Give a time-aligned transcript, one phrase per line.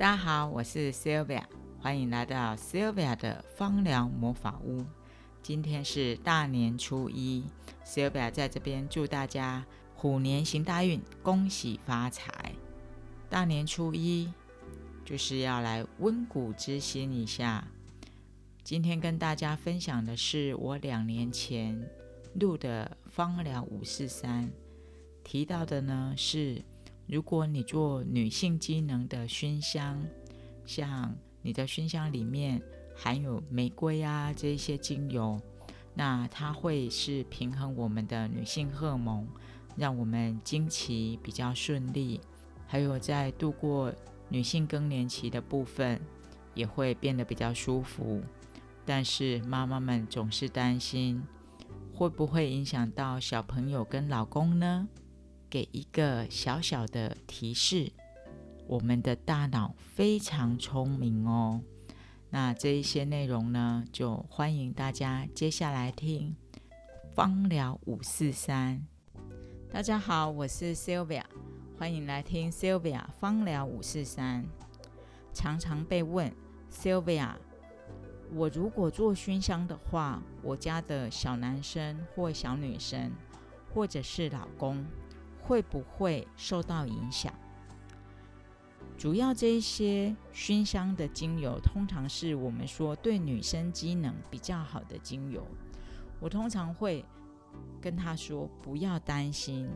[0.00, 1.42] 大家好，我是 Sylvia，
[1.78, 4.82] 欢迎来到 Sylvia 的芳疗魔法屋。
[5.42, 7.44] 今天是大年初一
[7.84, 9.62] ，Sylvia 在这边祝大家
[9.94, 12.32] 虎年行大运，恭喜发财。
[13.28, 14.32] 大年初一
[15.04, 17.68] 就是要来温故知新一下。
[18.64, 21.78] 今天跟大家分享的是我两年前
[22.36, 24.50] 录的芳疗五四三，
[25.22, 26.62] 提到的呢是。
[27.10, 30.00] 如果你做女性机能的熏香，
[30.64, 32.62] 像你的熏香里面
[32.94, 35.40] 含有玫瑰啊这一些精油，
[35.92, 39.26] 那它会是平衡我们的女性荷尔蒙，
[39.76, 42.20] 让我们经期比较顺利，
[42.68, 43.92] 还有在度过
[44.28, 46.00] 女性更年期的部分
[46.54, 48.22] 也会变得比较舒服。
[48.86, 51.20] 但是妈妈们总是担心，
[51.92, 54.88] 会不会影响到小朋友跟老公呢？
[55.50, 57.90] 给一个小小的提示，
[58.68, 61.60] 我们的大脑非常聪明哦。
[62.30, 66.36] 那这一些内容呢，就欢迎大家接下来听
[67.12, 68.86] 芳疗五四三。
[69.72, 71.24] 大家好，我是 Sylvia，
[71.76, 74.46] 欢迎来听 Sylvia 芳疗五四三。
[75.32, 76.32] 常常被问
[76.70, 77.34] ，Sylvia，
[78.32, 83.10] 我如果做熏香的话，我家的小男生或小女生，
[83.74, 84.86] 或者是老公。
[85.50, 87.34] 会不会受到影响？
[88.96, 95.44] 主要这一些熏香的精油，通常是我们说对女生机能比较好的精油。
[96.20, 97.04] 我通常会
[97.80, 99.68] 跟他说，不要担心，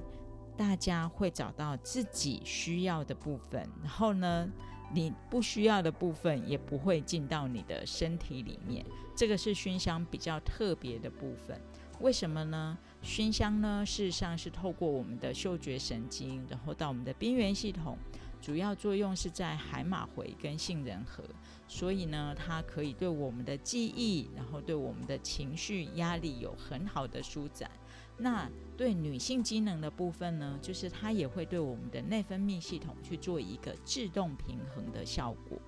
[0.56, 4.48] 大家会找到自己需要的部分，然后呢，
[4.92, 8.86] 你不需要的部分也不会进到你的身体里面。
[9.16, 11.60] 这个是熏香比较特别的部分。
[12.00, 12.76] 为什么呢？
[13.02, 17.96] 熏香呢，事实上是透过我们的嗅觉神经，然后到我们的边缘系统，
[18.40, 21.24] 主要作用是在海马回跟杏仁核，
[21.66, 27.70] 所以呢，它可以对我们的记忆，然后对我们的情绪压力有很好的舒展。
[28.16, 35.58] 那对女性机能的部分呢，就是它也会对我们的内分泌系统去做一个自动平衡的效果。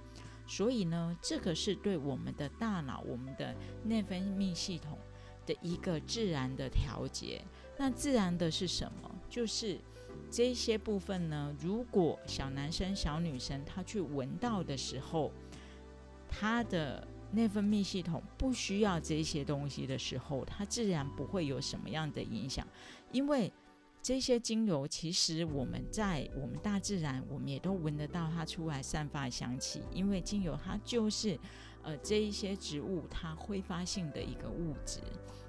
[0.46, 3.54] 所以呢，这个是对我们的大脑、我们的
[3.84, 4.96] 内分泌系统。
[5.46, 7.40] 的一个自然的调节，
[7.78, 9.10] 那自然的是什么？
[9.30, 9.78] 就是
[10.30, 11.54] 这些部分呢。
[11.60, 15.32] 如果小男生、小女生他去闻到的时候，
[16.28, 22.66] 他的内分泌系统不需要这些东西的时候，他自然不会有什么样的影响。
[23.12, 23.52] 因为
[24.02, 29.82] 这些精油，其实我们在我们大自然，我们也都闻得到它出来散发香气。
[29.92, 31.38] 因为精油它就是。
[31.86, 34.98] 呃，这一些植物它挥发性的一个物质，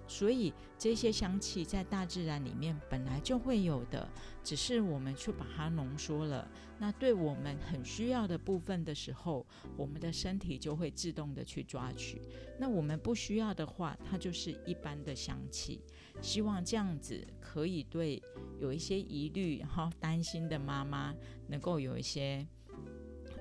[0.08, 4.08] 所以这些香气在大自然里面本来就会有的，
[4.44, 6.48] 只是我们去把它浓缩了。
[6.78, 9.44] 那对我们很需要的部分的时候，
[9.76, 12.22] 我们的身体就会自动的去抓取。
[12.60, 15.82] 那我们不需要的话，它就是一般的香气。
[16.22, 18.22] 希望这样子可以对
[18.60, 21.16] 有一些疑虑然后担心的妈妈
[21.48, 22.46] 能够有一些，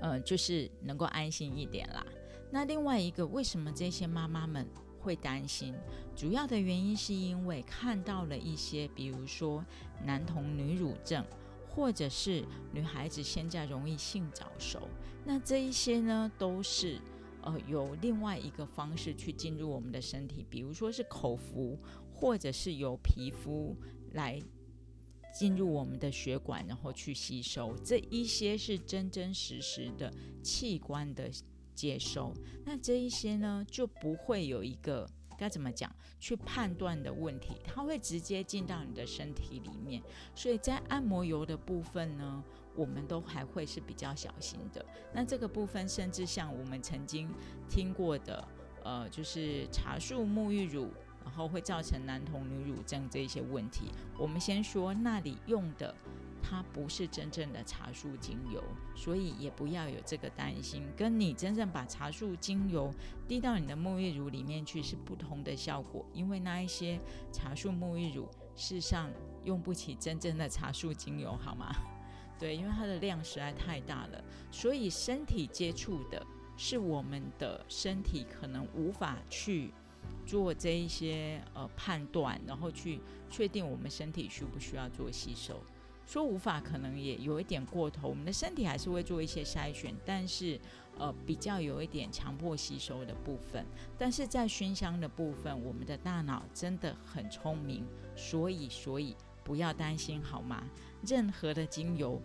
[0.01, 2.03] 呃，就是能够安心一点啦。
[2.49, 4.65] 那另外一个，为什么这些妈妈们
[4.99, 5.75] 会担心？
[6.15, 9.63] 主要的原因是因为看到了一些，比如说
[10.05, 11.25] 男童女乳症，
[11.67, 14.87] 或者是女孩子现在容易性早熟。
[15.25, 16.99] 那这一些呢，都是
[17.41, 21.77] 呃有另外一个方式去进入我们的身体，比如说是口服，
[22.13, 23.75] 或者是由皮肤
[24.13, 24.41] 来
[25.37, 27.75] 进入我们的血管，然后去吸收。
[27.83, 31.29] 这一些是真真实实的器官的。
[31.77, 32.33] 接收，
[32.65, 35.07] 那这一些呢就不会有一个
[35.37, 40.01] 该怎么讲去判断的问题，它会直接进到你的身体里面。
[40.33, 42.43] 所以在按摩油的部分呢，
[42.75, 44.83] 我们都还会是比较小心的。
[45.13, 47.29] 那这个部分，甚至像我们曾经
[47.69, 48.47] 听过的，
[48.83, 50.91] 呃，就是茶树沐浴乳，
[51.23, 53.91] 然后会造成男童女乳症这一些问题。
[54.17, 55.95] 我们先说那里用的。
[56.41, 58.63] 它不是真正的茶树精油，
[58.95, 60.83] 所以也不要有这个担心。
[60.95, 62.93] 跟你真正把茶树精油
[63.27, 66.99] 滴到你的沐浴乳里面去是不同的效果，因为那一些
[67.31, 69.09] 茶树沐浴乳事实上
[69.43, 71.71] 用不起真正的茶树精油，好吗？
[72.39, 76.25] 对，因为它的量实在太大了，所以身体接触的
[76.55, 79.73] 是我们的身体可能无法去
[80.23, 85.59] 做这一些呃判断，然后去确定我们身体需不需要做吸收。
[86.07, 90.57] 说无法可能也有一点过头，我们的身体还是会做一些筛选，但是
[90.97, 93.65] 呃比较有一点强迫吸收的部分。
[93.97, 100.63] 但是在熏香的部分，我们的大脑真的很聪明，所以所以不要担心好吗？
[101.05, 102.21] 任何的精油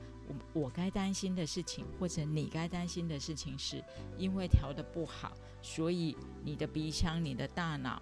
[0.55, 3.82] 我我该担心的事情，或者你该担心的事情，是
[4.17, 8.00] 因为调的不好，所以你的鼻腔、你的大脑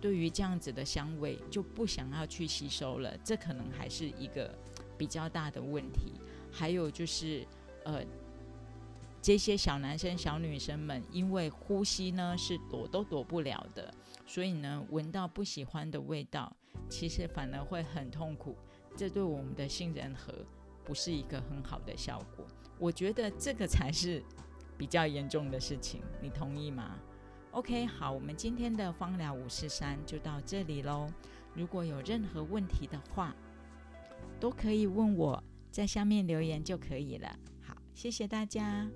[0.00, 4.56] 对于这样子的香味就不想要去吸收了，这可能还是一个
[4.96, 6.14] 比较大的问题。
[6.50, 7.46] 还有就是，
[7.84, 8.02] 呃，
[9.22, 13.92] 这些小男生、小女生们，因为呼吸呢是躲都躲不了的，
[14.26, 16.56] 所以呢，闻到不喜欢的味道，
[16.88, 18.56] 其实反而会很痛苦。
[18.96, 20.34] 这对我们的杏仁核
[20.84, 22.44] 不是一个很好的效果。
[22.78, 24.22] 我觉得这个才是
[24.76, 26.98] 比较严重的事情，你同意吗
[27.52, 31.08] ？OK，好，我们今天的芳疗五四三就到这里喽。
[31.54, 33.34] 如果有任何问题的话，
[34.38, 35.42] 都可以问我。
[35.70, 37.28] 在下面留言就可以了。
[37.62, 38.88] 好，谢谢大家。